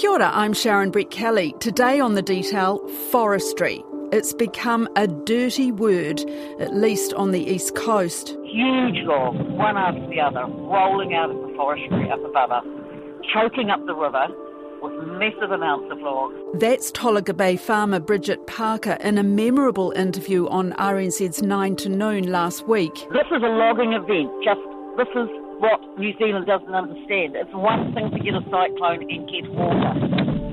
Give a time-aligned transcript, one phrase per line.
[0.00, 1.60] Kia ora, I'm Sharon Brettkelly.
[1.60, 2.78] Today on The Detail,
[3.10, 3.84] forestry.
[4.12, 6.22] It's become a dirty word,
[6.58, 8.34] at least on the east coast.
[8.44, 12.64] Huge logs, one after the other, rolling out of the forestry up above us,
[13.34, 14.26] choking up the river
[14.80, 16.34] with massive amounts of logs.
[16.54, 22.32] That's Tolaga Bay farmer Bridget Parker in a memorable interview on RNZ's 9 to Noon
[22.32, 22.94] last week.
[23.12, 24.60] This is a logging event, just
[24.96, 25.28] this is
[25.60, 27.36] what New Zealand doesn't understand.
[27.36, 29.92] It's one thing to get a cyclone and get water.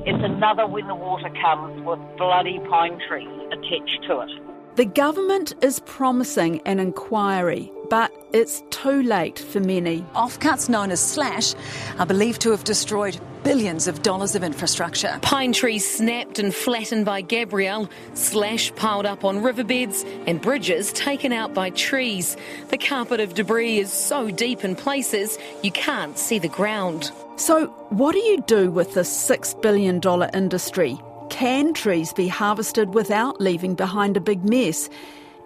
[0.05, 4.29] It's another when the water comes with bloody pine trees attached to it.
[4.75, 10.01] The government is promising an inquiry, but it's too late for many.
[10.13, 11.55] Offcuts known as slash
[11.97, 15.17] are believed to have destroyed billions of dollars of infrastructure.
[15.21, 21.31] Pine trees snapped and flattened by Gabrielle, slash piled up on riverbeds, and bridges taken
[21.31, 22.35] out by trees.
[22.71, 27.09] The carpet of debris is so deep in places you can't see the ground.
[27.37, 30.01] So, what do you do with this $6 billion
[30.33, 30.99] industry?
[31.29, 34.89] Can trees be harvested without leaving behind a big mess?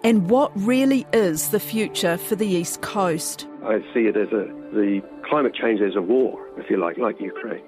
[0.02, 3.46] And what really is the future for the East Coast?
[3.64, 7.20] I see it as a the climate change as a war, if you like, like
[7.20, 7.62] Ukraine.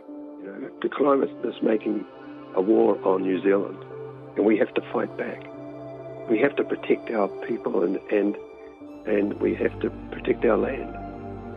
[0.83, 2.05] The climate is making
[2.55, 3.79] a war on New Zealand,
[4.37, 5.43] and we have to fight back.
[6.29, 8.37] We have to protect our people and and
[9.07, 10.95] and we have to protect our land.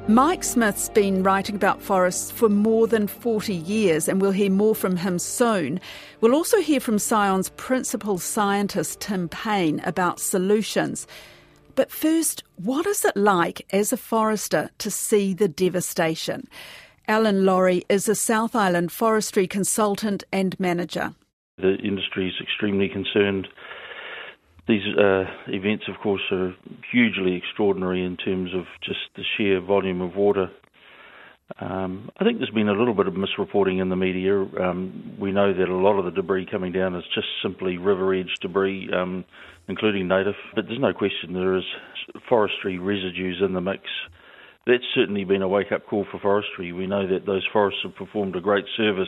[0.08, 4.74] Mike Smith's been writing about forests for more than 40 years, and we'll hear more
[4.74, 5.82] from him soon.
[6.22, 11.08] We'll also hear from Scion's principal scientist, Tim Payne, about solutions.
[11.76, 16.48] But first, what is it like as a forester to see the devastation?
[17.08, 21.14] Alan Laurie is a South Island forestry consultant and manager.
[21.58, 23.48] The industry is extremely concerned
[24.68, 26.54] these uh, events, of course, are
[26.92, 30.52] hugely extraordinary in terms of just the sheer volume of water.
[31.62, 34.42] Um, I think there's been a little bit of misreporting in the media.
[34.42, 38.14] Um, we know that a lot of the debris coming down is just simply river
[38.14, 39.24] edge debris, um,
[39.70, 40.36] including native.
[40.54, 41.64] But there's no question there is
[42.28, 43.84] forestry residues in the mix.
[44.68, 46.74] That's certainly been a wake up call for forestry.
[46.74, 49.08] We know that those forests have performed a great service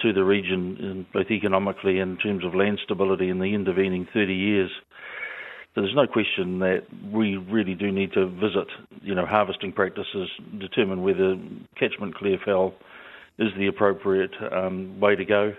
[0.00, 4.32] to the region, both economically and in terms of land stability in the intervening 30
[4.32, 4.70] years.
[5.74, 8.68] So there's no question that we really do need to visit,
[9.02, 10.28] you know, harvesting practices,
[10.60, 11.36] determine whether
[11.76, 12.74] catchment clear fell
[13.38, 15.52] is the appropriate um, way to go.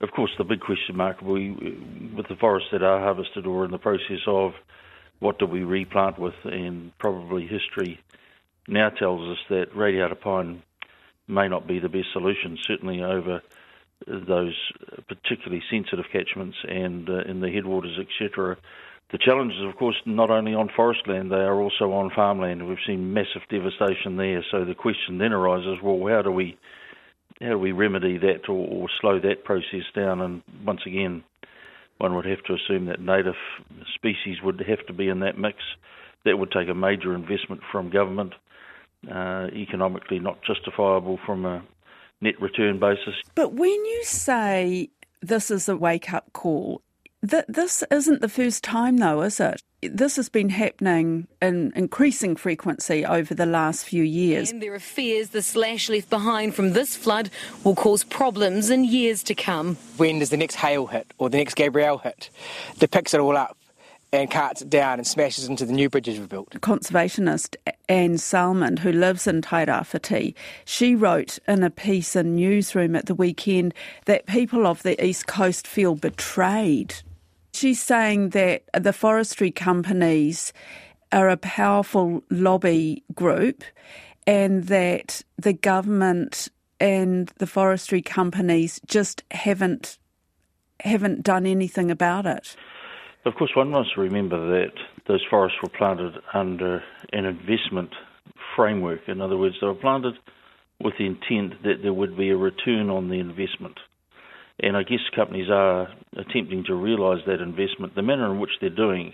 [0.00, 1.50] Of course, the big question mark we,
[2.14, 4.52] with the forests that are harvested or in the process of,
[5.20, 6.34] what do we replant with?
[6.44, 8.00] And probably history
[8.66, 10.62] now tells us that radiata pine
[11.26, 13.42] may not be the best solution, certainly over
[14.06, 14.54] those
[15.08, 18.56] particularly sensitive catchments and uh, in the headwaters, etc.
[19.10, 22.68] The challenge is, of course, not only on forest land, they are also on farmland.
[22.68, 24.44] We've seen massive devastation there.
[24.50, 26.56] So the question then arises: Well, how do we
[27.40, 30.20] how do we remedy that or, or slow that process down?
[30.20, 31.24] And once again,
[31.98, 33.34] one would have to assume that native
[33.94, 35.58] species would have to be in that mix.
[36.24, 38.34] That would take a major investment from government,
[39.08, 41.62] uh, economically not justifiable from a
[42.20, 43.14] net return basis.
[43.34, 46.82] But when you say this is a wake up call,
[47.28, 49.62] th- this isn't the first time, though, is it?
[49.80, 54.50] This has been happening in increasing frequency over the last few years.
[54.50, 57.30] And there are fears the slash left behind from this flood
[57.62, 59.76] will cause problems in years to come.
[59.96, 62.30] When does the next Hale hit or the next Gabrielle hit?
[62.78, 63.56] That picks it all up
[64.12, 66.50] and carts it down and smashes into the new bridges we've built.
[66.60, 67.54] Conservationist
[67.88, 70.34] Anne Salmond, who lives in Tairāwhiti,
[70.64, 73.74] she wrote in a piece in Newsroom at the weekend
[74.06, 76.96] that people of the East Coast feel betrayed.
[77.52, 80.52] She's saying that the forestry companies
[81.12, 83.64] are a powerful lobby group
[84.26, 86.48] and that the government
[86.80, 89.98] and the forestry companies just haven't
[90.80, 92.54] haven't done anything about it.
[93.24, 94.72] Of course, one must remember that
[95.08, 97.90] those forests were planted under an investment
[98.54, 99.00] framework.
[99.08, 100.14] In other words, they were planted
[100.80, 103.78] with the intent that there would be a return on the investment.
[104.60, 107.94] And I guess companies are attempting to realise that investment.
[107.94, 109.12] The manner in which they're doing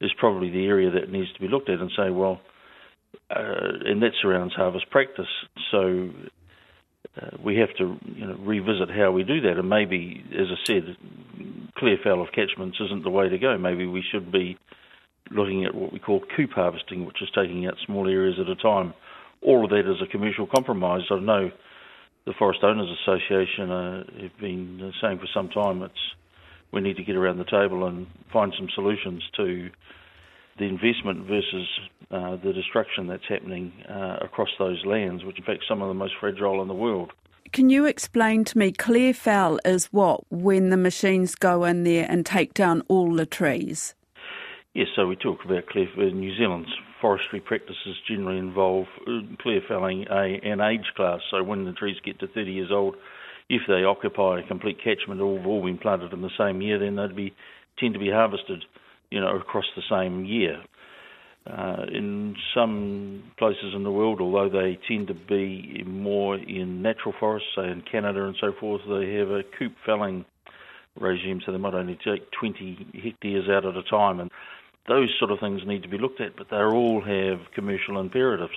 [0.00, 2.40] is probably the area that needs to be looked at and say, well,
[3.30, 5.26] uh, and that surrounds harvest practice.
[5.70, 6.10] So
[7.20, 9.58] uh, we have to you know, revisit how we do that.
[9.58, 10.96] And maybe, as I said,
[11.76, 13.58] clear fell of catchments isn't the way to go.
[13.58, 14.56] Maybe we should be
[15.30, 18.56] looking at what we call coupe harvesting, which is taking out small areas at a
[18.56, 18.94] time.
[19.44, 21.02] All of that is a commercial compromise.
[21.10, 21.50] I know
[22.24, 25.94] the Forest Owners Association uh, have been saying for some time it's
[26.72, 29.70] we need to get around the table and find some solutions to
[30.58, 31.68] the investment versus
[32.10, 35.94] uh, the destruction that's happening uh, across those lands, which in fact some of the
[35.94, 37.12] most fragile in the world.
[37.52, 42.06] can you explain to me, clear fell is what when the machines go in there
[42.08, 43.94] and take down all the trees?
[44.74, 49.60] Yes, so we talk about clear in New Zealand's forestry practices generally involve uh, clear
[49.68, 51.20] felling a, an age class.
[51.30, 52.96] So when the trees get to 30 years old,
[53.50, 56.78] if they occupy a complete catchment, all have all been planted in the same year,
[56.78, 57.34] then they'd be
[57.78, 58.64] tend to be harvested,
[59.10, 60.62] you know, across the same year.
[61.46, 67.12] Uh, in some places in the world, although they tend to be more in natural
[67.20, 70.24] forests, say in Canada and so forth, they have a coupe felling
[70.98, 74.30] regime, so they might only take 20 hectares out at a time, and
[74.88, 78.54] those sort of things need to be looked at, but they all have commercial imperatives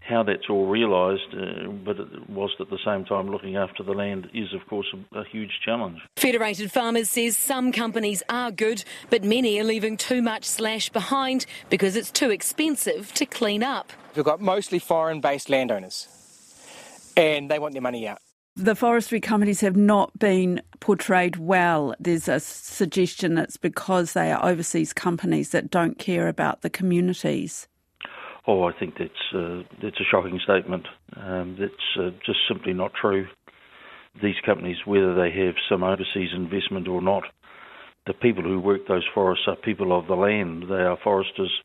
[0.00, 1.96] how that's all realised, uh, but
[2.28, 5.60] whilst at the same time looking after the land is, of course, a, a, huge
[5.64, 6.00] challenge.
[6.16, 11.46] Federated Farmers says some companies are good, but many are leaving too much slash behind
[11.68, 13.92] because it's too expensive to clean up.
[14.16, 16.08] We've got mostly foreign based landowners,
[17.16, 18.18] and they want their money out.
[18.60, 21.94] The forestry companies have not been portrayed well.
[21.98, 27.68] There's a suggestion it's because they are overseas companies that don't care about the communities.
[28.46, 30.86] Oh, I think that's uh, that's a shocking statement.
[31.16, 33.28] Um, that's uh, just simply not true.
[34.22, 37.22] These companies, whether they have some overseas investment or not,
[38.06, 40.64] the people who work those forests are people of the land.
[40.68, 41.62] They are foresters.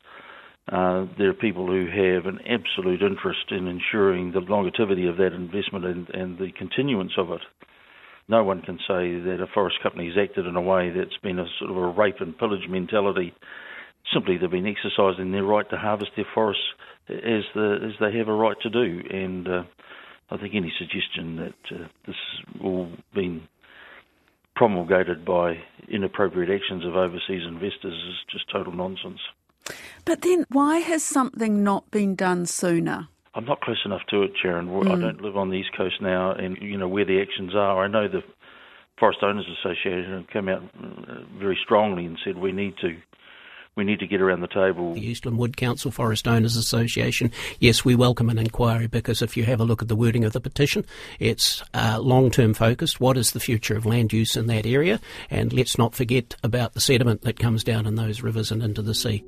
[0.71, 5.33] Uh, there are people who have an absolute interest in ensuring the longevity of that
[5.33, 7.41] investment and, and the continuance of it.
[8.27, 11.37] No one can say that a forest company has acted in a way that's been
[11.37, 13.33] a sort of a rape and pillage mentality
[14.13, 16.63] simply they've been exercising their right to harvest their forests
[17.09, 19.01] as the as they have a right to do.
[19.09, 19.63] And uh,
[20.29, 23.47] I think any suggestion that uh, this has all been
[24.55, 25.55] promulgated by
[25.89, 29.19] inappropriate actions of overseas investors is just total nonsense.
[30.05, 33.07] But then, why has something not been done sooner?
[33.33, 34.67] I'm not close enough to it, Sharon.
[34.67, 34.91] Mm.
[34.91, 37.83] I don't live on the east coast now, and you know where the actions are.
[37.83, 38.23] I know the
[38.99, 42.95] Forest Owners Association came out uh, very strongly and said we need to
[43.75, 44.93] we need to get around the table.
[44.93, 47.29] The Eastland Wood Council Forest Owners Association,
[47.59, 50.31] yes, we welcome an inquiry because if you have a look at the wording of
[50.31, 50.85] the petition,
[51.19, 53.01] it's uh, long term focused.
[53.01, 55.01] What is the future of land use in that area?
[55.29, 58.81] And let's not forget about the sediment that comes down in those rivers and into
[58.81, 59.25] the sea.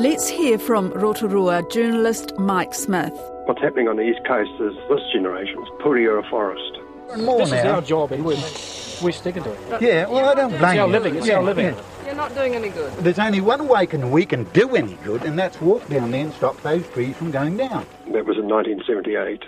[0.00, 3.12] Let's hear from Rotorua journalist Mike Smith.
[3.44, 6.78] What's happening on the east coast is this generation's Pureora forest.
[7.18, 7.58] More this now.
[7.58, 8.42] is our job, and we're,
[9.02, 9.82] we're sticking to it.
[9.82, 10.92] Yeah, well, I don't blame it's our you.
[10.92, 11.16] living.
[11.16, 11.66] It's yeah, our living.
[11.66, 11.82] Yeah.
[12.06, 12.90] You're not doing any good.
[12.94, 16.24] There's only one way can we can do any good, and that's walk down there
[16.24, 17.84] and stop those trees from going down.
[18.06, 19.42] That was in 1978,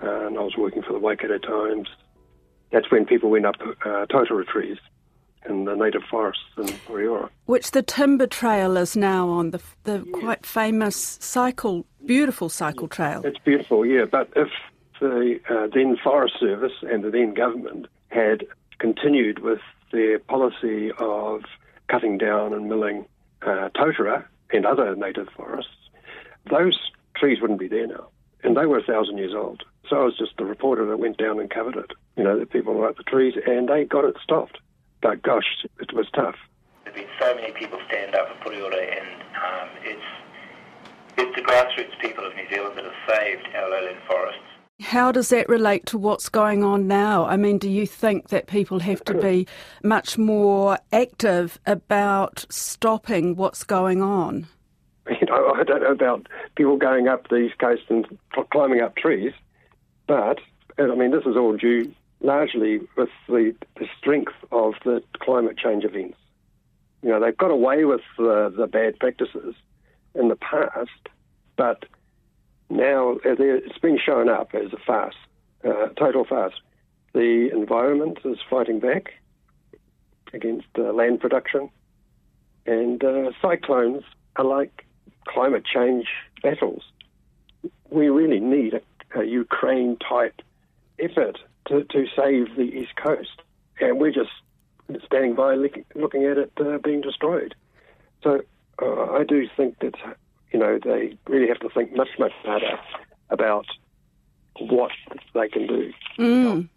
[0.00, 1.88] and I was working for the Waikato Times.
[2.72, 4.78] That's when people went up uh, totara trees
[5.48, 7.28] in the native forests in Pureora.
[7.46, 13.22] Which the Timber Trail is now on, the, the quite famous cycle, beautiful cycle trail.
[13.24, 14.48] It's beautiful, yeah, but if
[15.00, 18.46] the uh, then Forest Service and the then government had
[18.78, 19.60] continued with
[19.92, 21.42] their policy of
[21.88, 23.06] cutting down and milling
[23.42, 25.70] uh, totara and other native forests,
[26.50, 26.78] those
[27.16, 28.08] trees wouldn't be there now.
[28.42, 29.62] And they were a thousand years old.
[29.88, 31.92] So I was just the reporter that went down and covered it.
[32.16, 34.58] You know, the people like the trees, and they got it stopped.
[35.00, 36.36] But gosh, it was tough.
[36.84, 40.02] There's been so many people stand up for Pureora, and um, it's
[41.18, 44.40] it's the grassroots people of New Zealand that have saved our lowland forests.
[44.80, 47.26] How does that relate to what's going on now?
[47.26, 49.48] I mean, do you think that people have to be
[49.82, 54.46] much more active about stopping what's going on?
[55.10, 58.06] You know, I don't know about people going up the east coast and
[58.50, 59.32] climbing up trees,
[60.06, 60.38] but
[60.78, 65.84] I mean, this is all due largely with the, the strength of the climate change
[65.84, 66.16] events.
[67.02, 69.54] You know, they've got away with the, the bad practices
[70.14, 70.90] in the past,
[71.56, 71.84] but
[72.70, 75.14] now it's been shown up as a farce,
[75.64, 76.54] uh, total farce.
[77.14, 79.14] The environment is fighting back
[80.32, 81.70] against uh, land production,
[82.66, 84.02] and uh, cyclones
[84.36, 84.84] are like
[85.26, 86.06] climate change
[86.42, 86.82] battles.
[87.90, 90.42] We really need a, a Ukraine type
[90.98, 93.42] effort to, to save the East Coast,
[93.80, 94.30] and we're just
[95.04, 97.54] standing by looking at it uh, being destroyed.
[98.22, 98.40] So
[98.80, 99.94] uh, I do think that
[100.52, 102.78] you know, they really have to think much, much harder
[103.30, 103.66] about
[104.58, 104.90] what
[105.34, 105.92] they can do.
[106.18, 106.68] Mm.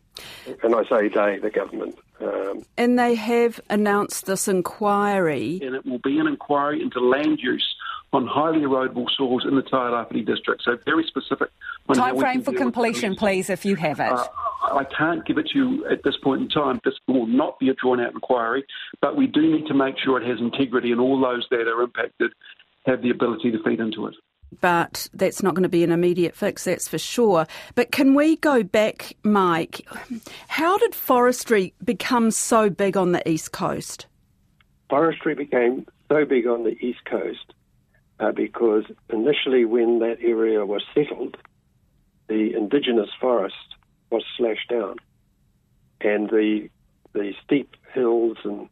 [0.64, 1.98] And I say they, the government.
[2.20, 5.60] Um, and they have announced this inquiry.
[5.64, 7.76] And it will be an inquiry into land use
[8.14, 10.64] on highly erodible soils in the Tairāwhiti district.
[10.64, 11.50] So very specific.
[11.94, 14.12] Time frame for completion, please, if you have it.
[14.12, 14.28] Uh,
[14.64, 16.80] I can't give it to you at this point in time.
[16.84, 18.66] This will not be a drawn-out inquiry,
[19.02, 21.82] but we do need to make sure it has integrity and all those that are
[21.82, 22.32] impacted
[22.86, 24.16] have the ability to feed into it.
[24.60, 27.48] but that's not going to be an immediate fix, that's for sure.
[27.76, 29.88] But can we go back, Mike?
[30.50, 34.08] How did forestry become so big on the East Coast?
[34.90, 37.54] Forestry became so big on the East Coast
[38.22, 41.38] uh, because initially, when that area was settled,
[42.28, 43.56] the indigenous forest
[44.12, 44.98] was slashed down,
[46.02, 46.70] and the
[47.14, 48.70] the steep hills and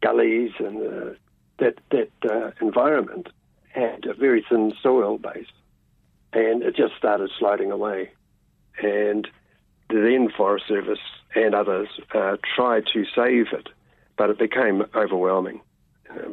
[0.00, 1.14] gullies and uh,
[1.58, 3.28] that that uh, environment
[3.68, 5.52] had a very thin soil base,
[6.32, 8.10] and it just started sliding away.
[8.80, 9.28] And
[9.88, 10.98] the then Forest Service
[11.34, 13.68] and others uh, tried to save it,
[14.16, 15.60] but it became overwhelming.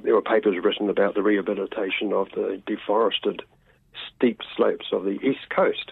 [0.03, 3.41] There were papers written about the rehabilitation of the deforested
[4.15, 5.91] steep slopes of the east coast.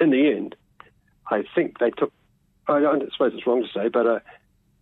[0.00, 0.54] In the end,
[1.30, 2.12] I think they took,
[2.66, 4.20] I don't suppose it's wrong to say, but uh,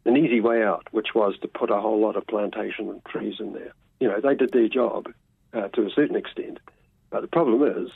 [0.04, 3.52] an easy way out, which was to put a whole lot of plantation trees in
[3.52, 3.72] there.
[4.00, 5.08] You know, they did their job
[5.52, 6.58] uh, to a certain extent.
[7.10, 7.90] But the problem is,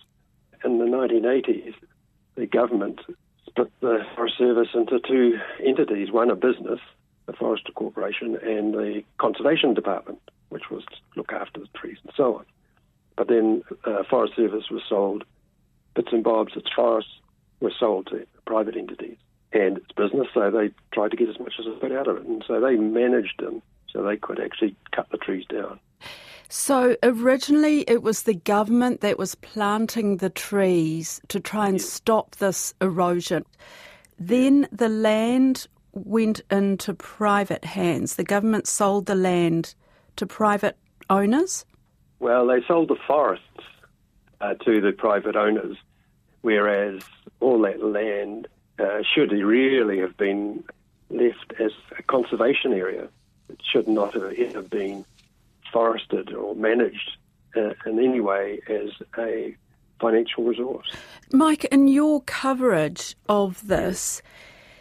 [0.65, 1.75] in the 1980s,
[2.37, 3.01] the government
[3.47, 6.81] split the Forest Service into two entities one a business,
[7.31, 12.13] the Forestry Corporation, and the Conservation Department, which was to look after the trees and
[12.17, 12.45] so on.
[13.17, 15.25] But then uh, Forest Service was sold,
[15.95, 17.13] bits and bobs, its forests
[17.61, 19.17] were sold to private entities.
[19.53, 22.17] And it's business, so they tried to get as much as they could out of
[22.19, 22.27] it.
[22.27, 25.79] And so they managed them so they could actually cut the trees down.
[26.49, 32.37] So originally it was the government that was planting the trees to try and stop
[32.37, 33.45] this erosion.
[34.19, 38.17] Then the land went into private hands.
[38.17, 39.75] The government sold the land
[40.17, 40.77] to private
[41.09, 41.65] owners?
[42.19, 43.45] Well, they sold the forests
[44.41, 45.77] uh, to the private owners,
[46.43, 47.03] whereas
[47.41, 50.65] all that land uh, should really have been
[51.11, 53.09] left as a conservation area.
[53.49, 55.05] It should not have ever been
[55.73, 57.17] forested or managed
[57.57, 59.57] uh, in any way as a
[60.01, 60.87] financial resource.
[61.33, 64.23] Mike, in your coverage of this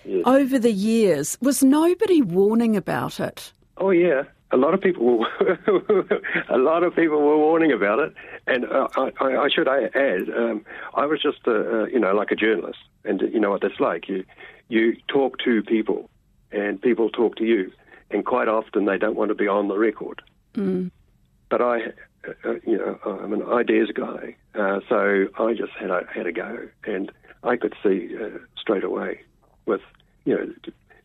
[0.10, 0.24] yes.
[0.25, 3.51] over the years, was nobody warning about it?
[3.78, 8.13] Oh yeah, a lot of people were a lot of people were warning about it,
[8.48, 12.32] and uh, I, I, should add, um, I was just a, uh, you know like
[12.32, 14.10] a journalist, and you know what that's like.
[14.10, 14.25] You
[14.68, 16.10] you talk to people,
[16.51, 17.72] and people talk to you,
[18.12, 20.22] and quite often they don't want to be on the record.
[20.56, 20.92] Mm.
[21.50, 21.82] But I,
[22.46, 26.32] uh, you know, I'm an ideas guy, uh, so I just had a, had a
[26.32, 27.12] go, and
[27.44, 29.22] I could see uh, straight away
[29.66, 29.82] with,
[30.30, 30.54] you know,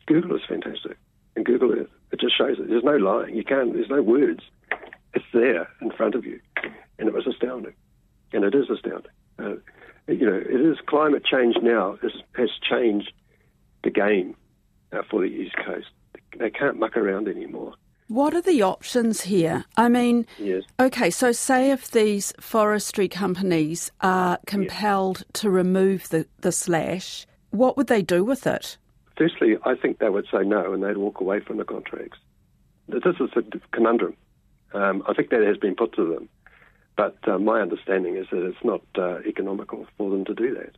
[0.06, 0.98] Google is fantastic,
[1.34, 2.68] and Google it, it just shows it.
[2.68, 3.34] There's no lying.
[3.34, 3.72] You can't.
[3.72, 4.40] There's no words.
[5.14, 6.40] It's there in front of you,
[6.98, 7.72] and it was astounding,
[8.34, 9.12] and it is astounding.
[9.38, 9.54] Uh,
[10.08, 13.12] you know, it is climate change now is, has changed
[13.82, 14.36] the game
[14.92, 15.86] uh, for the East Coast.
[16.38, 17.74] They can't muck around anymore.
[18.08, 19.64] What are the options here?
[19.78, 20.64] I mean, yes.
[20.78, 25.40] okay, so say if these forestry companies are compelled yes.
[25.40, 28.76] to remove the, the slash, what would they do with it?
[29.16, 32.18] Firstly, I think they would say no and they'd walk away from the contracts.
[32.88, 33.42] This is a
[33.72, 34.16] conundrum.
[34.72, 36.28] Um, I think that has been put to them.
[36.96, 40.76] But uh, my understanding is that it's not uh, economical for them to do that.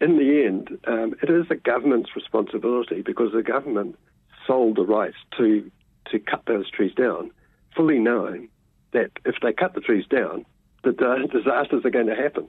[0.00, 3.98] In the end, um, it is the government's responsibility because the government
[4.46, 5.70] sold the rights to
[6.10, 7.30] to cut those trees down,
[7.76, 8.48] fully knowing
[8.92, 10.44] that if they cut the trees down,
[10.82, 10.92] the
[11.30, 12.48] disasters are going to happen.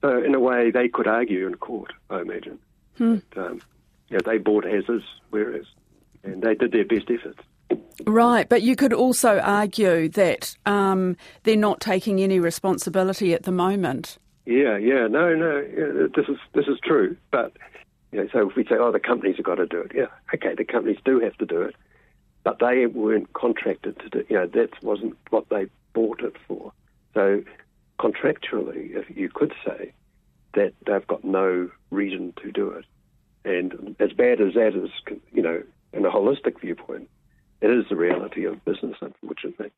[0.00, 2.58] So, in a way, they could argue in court, I imagine.
[2.96, 3.16] Hmm.
[3.34, 3.60] That, um,
[4.08, 5.66] you know, they bought as is, whereas,
[6.22, 7.40] and they did their best efforts.
[8.06, 13.52] Right, but you could also argue that um, they're not taking any responsibility at the
[13.52, 14.18] moment.
[14.46, 17.16] Yeah, yeah, no, no, yeah, this is this is true.
[17.30, 17.52] But
[18.12, 20.06] you know, so if we say, oh, the companies have got to do it, yeah,
[20.34, 21.74] okay, the companies do have to do it,
[22.44, 24.24] but they weren't contracted to do.
[24.30, 26.72] You know, that wasn't what they bought it for.
[27.12, 27.42] So
[27.98, 29.92] contractually, if you could say
[30.54, 32.86] that they've got no reason to do it,
[33.44, 34.90] and as bad as that is,
[35.32, 37.08] you know, in a holistic viewpoint,
[37.60, 39.70] it is the reality of business, unfortunately.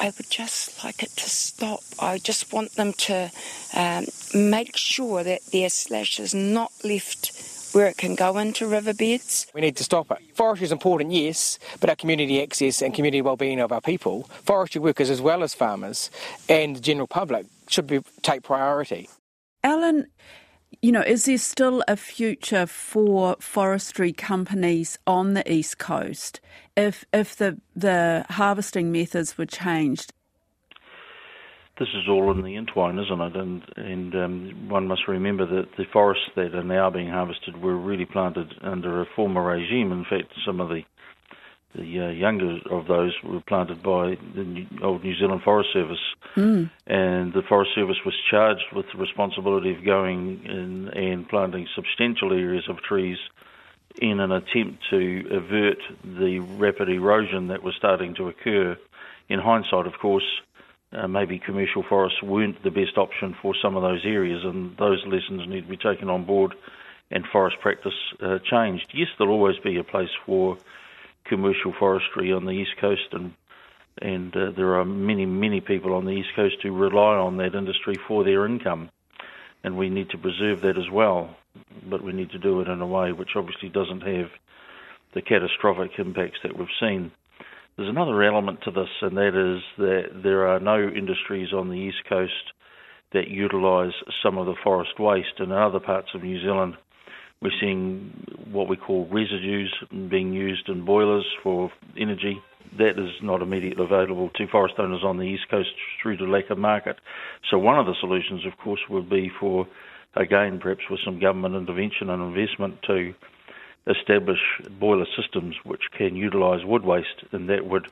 [0.00, 1.80] I would just like it to stop.
[1.98, 3.30] I just want them to
[3.74, 7.32] um, make sure that their slash is not left
[7.74, 9.46] where it can go into riverbeds.
[9.54, 10.18] We need to stop it.
[10.34, 14.80] Forestry is important, yes, but our community access and community well-being of our people, forestry
[14.80, 16.10] workers as well as farmers
[16.48, 19.08] and the general public should be, take priority.
[19.64, 20.06] Alan,
[20.80, 26.40] you know, is there still a future for forestry companies on the east coast
[26.76, 30.12] if if the the harvesting methods were changed?
[31.78, 33.36] this is all in the entwine, isn't it?
[33.36, 37.76] And and um, one must remember that the forests that are now being harvested were
[37.76, 39.90] really planted under a former regime.
[39.90, 40.82] In fact, some of the
[41.74, 46.04] The uh, younger of those were planted by the New, old New Zealand Forest Service,
[46.36, 46.70] mm.
[46.86, 52.32] and the Forest Service was charged with the responsibility of going in and planting substantial
[52.32, 53.16] areas of trees
[54.00, 58.76] in an attempt to avert the rapid erosion that was starting to occur.
[59.28, 60.40] In hindsight, of course,
[60.92, 65.02] uh, maybe commercial forests weren't the best option for some of those areas, and those
[65.06, 66.54] lessons need to be taken on board
[67.10, 68.90] and forest practice uh, changed.
[68.94, 70.58] Yes, there'll always be a place for
[71.32, 73.32] commercial forestry on the east coast, and
[74.02, 77.54] and uh, there are many many people on the east coast who rely on that
[77.54, 78.90] industry for their income,
[79.64, 81.34] and we need to preserve that as well.
[81.88, 84.28] But we need to do it in a way which obviously doesn't have
[85.14, 87.10] the catastrophic impacts that we've seen.
[87.76, 91.80] There's another element to this, and that is that there are no industries on the
[91.88, 92.52] east coast
[93.14, 96.74] that utilise some of the forest waste, in other parts of New Zealand
[97.42, 98.12] we're seeing
[98.52, 99.74] what we call residues
[100.08, 102.40] being used in boilers for energy.
[102.78, 105.70] That is not immediately available to forest owners on the east coast
[106.00, 106.96] through the lack of market.
[107.50, 109.66] So one of the solutions, of course, would be for,
[110.14, 113.12] again, perhaps with some government intervention and investment to
[113.88, 114.38] establish
[114.78, 117.88] boiler systems which can utilise wood waste, and that would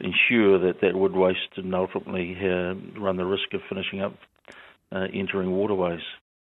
[0.00, 4.14] ensure that that wood waste didn't ultimately uh, run the risk of finishing up
[4.90, 6.02] uh, entering waterways.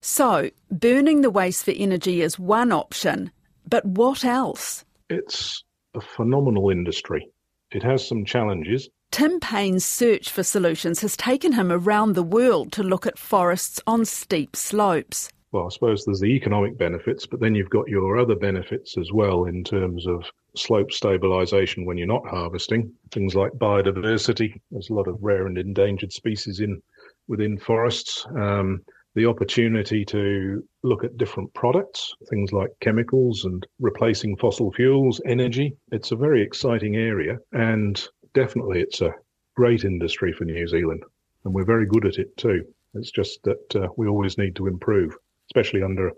[0.07, 3.31] So, burning the waste for energy is one option,
[3.67, 4.85] but what else?
[5.09, 7.27] It's a phenomenal industry.
[7.71, 8.91] It has some challenges.
[9.13, 13.81] Tim Payne's search for solutions has taken him around the world to look at forests
[13.87, 15.31] on steep slopes.
[15.53, 19.11] Well, I suppose there's the economic benefits, but then you've got your other benefits as
[19.11, 20.23] well in terms of
[20.55, 22.93] slope stabilisation when you're not harvesting.
[23.11, 24.61] Things like biodiversity.
[24.71, 26.83] There's a lot of rare and endangered species in
[27.27, 28.27] within forests.
[28.39, 28.83] Um,
[29.15, 35.77] the opportunity to look at different products, things like chemicals and replacing fossil fuels, energy.
[35.93, 38.03] It's a very exciting area, and
[38.35, 39.15] definitely it's a
[39.57, 41.03] great industry for New Zealand,
[41.45, 42.65] and we're very good at it too.
[42.95, 45.17] It's just that uh, we always need to improve,
[45.49, 46.11] especially under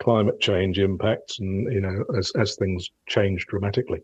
[0.00, 3.98] climate change impacts and you know as as things change dramatically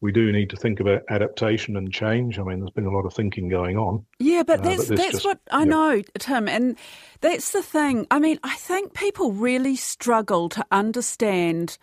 [0.00, 2.38] we do need to think about adaptation and change.
[2.38, 4.04] I mean, there's been a lot of thinking going on.
[4.18, 5.64] Yeah, but that's uh, but that's just, what I yeah.
[5.64, 6.76] know, Tim, and
[7.20, 8.06] that's the thing.
[8.10, 11.76] I mean, I think people really struggle to understand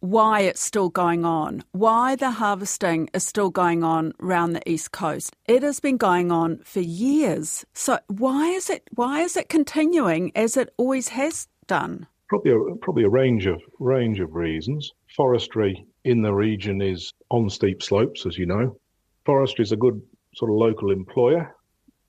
[0.00, 4.92] why it's still going on, why the harvesting is still going on around the east
[4.92, 5.34] coast.
[5.46, 7.64] It has been going on for years.
[7.74, 12.06] So why is it why is it continuing as it always has done?
[12.28, 14.92] Probably a, probably a range of range of reasons.
[15.16, 18.78] Forestry in the region is on steep slopes, as you know.
[19.24, 20.00] Forestry is a good
[20.34, 21.54] sort of local employer.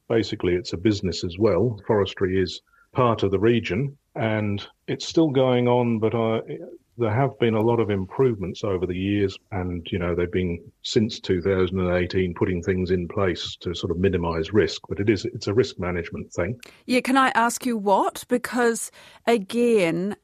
[0.07, 1.79] Basically, it's a business as well.
[1.87, 6.41] Forestry is part of the region and it's still going on, but uh,
[6.99, 9.37] there have been a lot of improvements over the years.
[9.51, 14.53] And, you know, they've been since 2018 putting things in place to sort of minimize
[14.53, 14.81] risk.
[14.87, 16.59] But it is, it's a risk management thing.
[16.85, 17.01] Yeah.
[17.01, 18.25] Can I ask you what?
[18.27, 18.91] Because
[19.25, 20.15] again,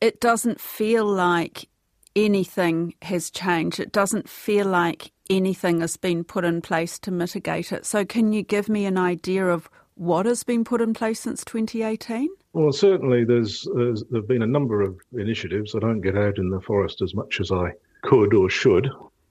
[0.00, 1.68] it doesn't feel like
[2.16, 3.80] anything has changed.
[3.80, 7.86] It doesn't feel like anything has been put in place to mitigate it.
[7.86, 11.44] So, can you give me an idea of what has been put in place since
[11.44, 12.28] 2018?
[12.54, 15.74] Well, certainly there's, there's there have been a number of initiatives.
[15.74, 18.88] I don't get out in the forest as much as I could or should,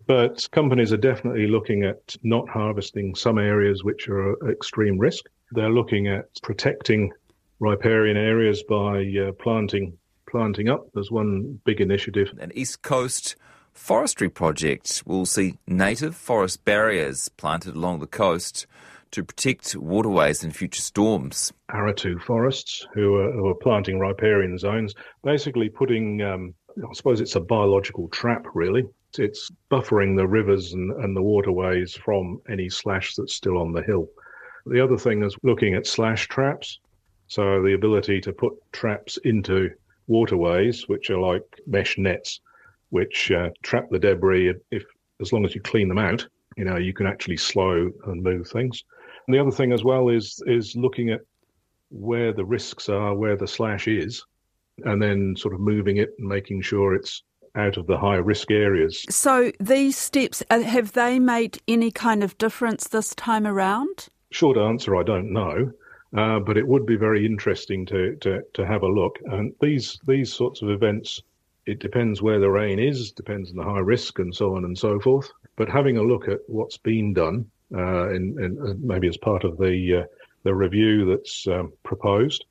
[0.07, 5.23] but companies are definitely looking at not harvesting some areas which are extreme risk.
[5.51, 7.13] They're looking at protecting
[7.61, 9.97] riparian areas by uh, planting
[10.29, 10.87] planting up.
[10.93, 12.33] There's one big initiative.
[12.41, 13.37] An East Coast
[13.71, 18.67] forestry project will see native forest barriers planted along the coast
[19.13, 21.53] to protect waterways in future storms.
[21.69, 27.35] Aratu Forests, who are, who are planting riparian zones, basically putting, um, I suppose it's
[27.35, 28.83] a biological trap, really.
[29.17, 33.83] It's buffering the rivers and, and the waterways from any slash that's still on the
[33.83, 34.07] hill.
[34.65, 36.79] The other thing is looking at slash traps.
[37.27, 39.69] So the ability to put traps into
[40.07, 42.39] waterways, which are like mesh nets,
[42.89, 44.53] which uh, trap the debris.
[44.71, 44.83] If
[45.21, 48.47] as long as you clean them out, you know you can actually slow and move
[48.47, 48.83] things.
[49.27, 51.21] And the other thing as well is is looking at
[51.89, 54.25] where the risks are, where the slash is,
[54.85, 57.23] and then sort of moving it and making sure it's
[57.55, 59.05] out of the high risk areas.
[59.09, 64.07] So these steps uh, have they made any kind of difference this time around?
[64.31, 65.71] Short answer, I don't know.
[66.15, 69.17] Uh, but it would be very interesting to, to, to have a look.
[69.25, 71.21] And these these sorts of events,
[71.65, 74.77] it depends where the rain is, depends on the high risk, and so on and
[74.77, 75.31] so forth.
[75.55, 80.03] But having a look at what's been done, and, and maybe as part of the
[80.03, 80.05] uh,
[80.43, 82.45] the review that's um, proposed,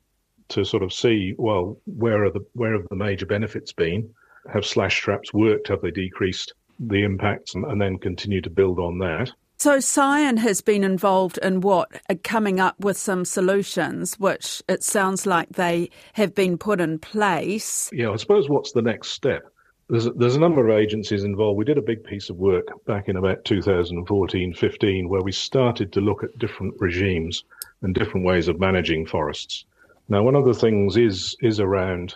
[0.49, 4.13] to sort of see well where are the where have the major benefits been?
[4.51, 5.69] Have slash traps worked?
[5.69, 9.31] Have they decreased the impacts and, and then continue to build on that.
[9.57, 14.83] So Scion has been involved in what uh, coming up with some solutions, which it
[14.83, 17.89] sounds like they have been put in place.
[17.93, 19.43] Yeah, I suppose what's the next step?
[19.93, 21.59] There's a, there's a number of agencies involved.
[21.59, 25.93] We did a big piece of work back in about 2014, 15, where we started
[25.93, 27.43] to look at different regimes
[27.83, 29.65] and different ways of managing forests.
[30.09, 32.15] Now, one of the things is is around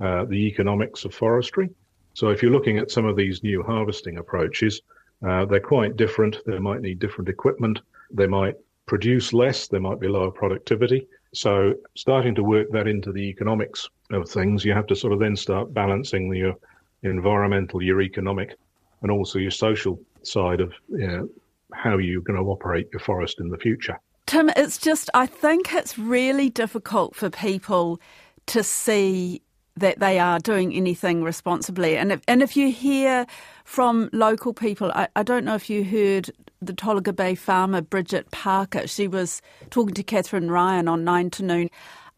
[0.00, 1.68] uh, the economics of forestry.
[2.14, 4.80] So, if you're looking at some of these new harvesting approaches,
[5.22, 6.38] uh, they're quite different.
[6.46, 7.82] They might need different equipment.
[8.10, 8.54] They might
[8.86, 9.68] produce less.
[9.68, 11.06] There might be lower productivity.
[11.34, 15.18] So, starting to work that into the economics of things, you have to sort of
[15.18, 16.56] then start balancing your
[17.02, 18.56] environmental, your economic,
[19.02, 21.28] and also your social side of you know,
[21.72, 23.98] how you're going to operate your forest in the future.
[24.26, 28.00] Tim, it's just, I think it's really difficult for people
[28.46, 29.42] to see
[29.76, 31.96] that they are doing anything responsibly.
[31.96, 33.26] And if, and if you hear
[33.64, 38.30] from local people, I, I don't know if you heard the Tolaga Bay farmer Bridget
[38.30, 38.86] Parker.
[38.86, 41.70] She was talking to Kathryn Ryan on Nine to Noon.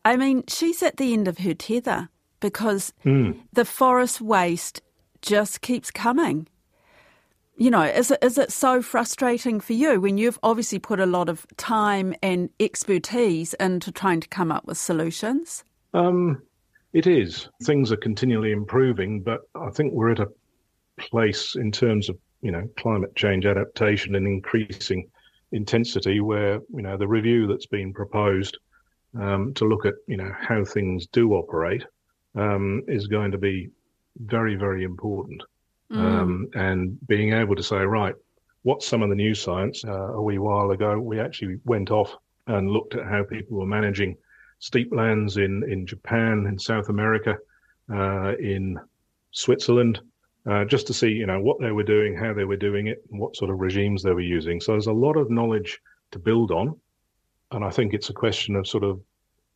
[0.05, 2.09] I mean, she's at the end of her tether
[2.42, 3.40] because mm.
[3.55, 4.83] the forest waste
[5.22, 6.46] just keeps coming.
[7.57, 11.07] You know, is it, is it so frustrating for you when you've obviously put a
[11.07, 15.64] lot of time and expertise into trying to come up with solutions?
[15.94, 16.42] Um,
[16.92, 17.48] it is.
[17.62, 20.28] Things are continually improving, but I think we're at a
[20.98, 25.09] place in terms of you know climate change adaptation and increasing
[25.52, 28.59] intensity where you know the review that's been proposed
[29.18, 31.85] um, to look at you know how things do operate
[32.35, 33.71] um, is going to be
[34.18, 35.42] very very important
[35.90, 35.99] mm.
[35.99, 38.14] um, and being able to say right
[38.62, 42.14] what's some of the new science uh, a wee while ago we actually went off
[42.47, 44.16] and looked at how people were managing
[44.62, 47.37] steeplands in, in Japan, in South America,
[47.92, 48.79] uh, in
[49.33, 50.01] Switzerland,
[50.49, 53.05] uh, just to see, you know, what they were doing, how they were doing it,
[53.11, 54.61] and what sort of regimes they were using.
[54.61, 55.81] So there's a lot of knowledge
[56.12, 56.79] to build on,
[57.51, 59.01] and I think it's a question of sort of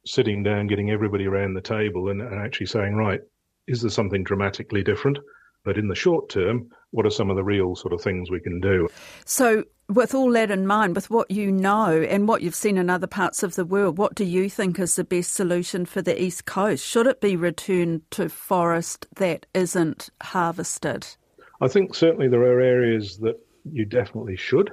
[0.07, 3.21] sitting down, getting everybody around the table, and, and actually saying, right,
[3.67, 5.19] is there something dramatically different?
[5.65, 8.41] But in the short term, what are some of the real sort of things we
[8.41, 8.89] can do?
[9.25, 12.89] So, with all that in mind, with what you know and what you've seen in
[12.89, 16.21] other parts of the world, what do you think is the best solution for the
[16.21, 16.85] East Coast?
[16.87, 21.07] Should it be returned to forest that isn't harvested?
[21.61, 24.71] I think certainly there are areas that you definitely should.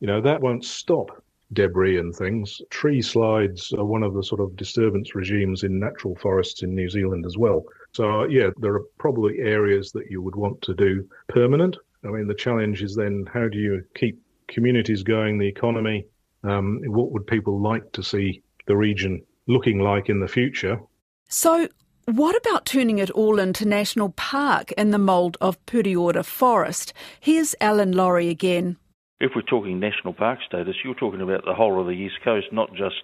[0.00, 2.60] You know, that won't stop debris and things.
[2.70, 6.88] Tree slides are one of the sort of disturbance regimes in natural forests in New
[6.88, 7.64] Zealand as well.
[7.92, 11.76] So, yeah, there are probably areas that you would want to do permanent.
[12.04, 16.06] I mean, the challenge is then how do you keep communities going, the economy,
[16.44, 20.80] um, what would people like to see the region looking like in the future?
[21.28, 21.68] So,
[22.06, 26.92] what about turning it all into national park in the mould of Pureora Forest?
[27.18, 28.76] Here's Alan Laurie again.
[29.20, 32.48] If we're talking national park status, you're talking about the whole of the east coast,
[32.52, 33.02] not just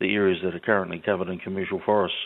[0.00, 2.18] the areas that are currently covered in commercial forests.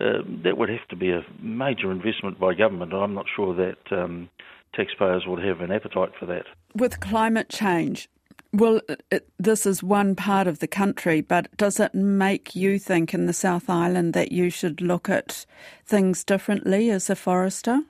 [0.00, 2.92] Uh, that would have to be a major investment by government.
[2.92, 4.28] and I'm not sure that um,
[4.74, 6.44] taxpayers would have an appetite for that.
[6.74, 8.08] With climate change,
[8.52, 13.14] well, it, this is one part of the country, but does it make you think
[13.14, 15.46] in the South Island that you should look at
[15.86, 17.82] things differently as a forester?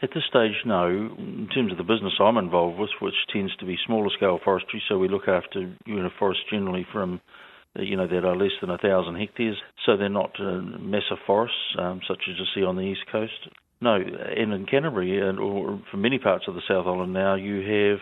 [0.00, 0.86] At this stage, no.
[0.86, 4.80] In terms of the business I'm involved with, which tends to be smaller scale forestry,
[4.88, 7.20] so we look after you know forests generally from
[7.74, 11.56] you know that are less than a thousand hectares, so they're not uh, massive forests
[11.78, 13.48] um, such as you see on the east coast.
[13.80, 17.60] No, and in Canterbury, and or for many parts of the South Island now, you
[17.60, 18.00] have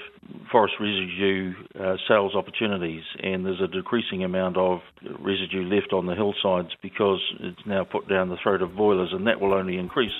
[0.50, 4.80] forest residue uh, sales opportunities, and there's a decreasing amount of
[5.20, 9.26] residue left on the hillsides because it's now put down the throat of boilers, and
[9.26, 10.14] that will only increase.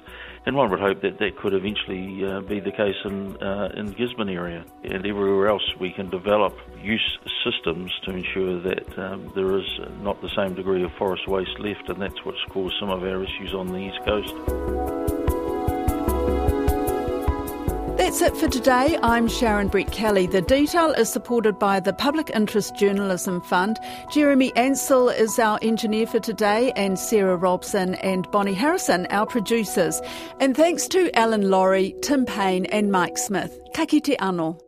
[0.45, 3.87] And one would hope that that could eventually uh, be the case in uh, in
[3.87, 5.65] the Gisborne area and everywhere else.
[5.81, 10.85] We can develop use systems to ensure that um, there is not the same degree
[10.85, 14.05] of forest waste left, and that's what's caused some of our issues on the east
[14.05, 14.96] coast.
[18.07, 18.97] That's it for today.
[19.03, 20.31] I'm Sharon Brettkelly.
[20.31, 23.81] The detail is supported by the Public Interest Journalism Fund.
[24.13, 30.01] Jeremy Ansell is our engineer for today, and Sarah Robson and Bonnie Harrison, our producers.
[30.39, 33.59] And thanks to Alan Laurie, Tim Payne, and Mike Smith.
[33.75, 34.66] Ka kite anō.